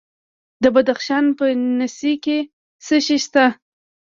د 0.63 0.65
بدخشان 0.75 1.25
په 1.37 1.45
نسي 1.79 2.13
کې 2.23 2.37
څه 2.85 2.95
شی 3.05 3.17
شته؟ 3.25 3.45